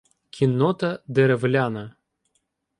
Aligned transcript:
Кіннота 0.37 0.99
деревляна. 1.07 1.95